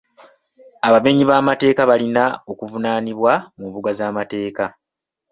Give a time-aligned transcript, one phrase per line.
[0.87, 4.65] Abamenyi b'amateeka balina okuvunaanibwa mu mbuga z'amateeka.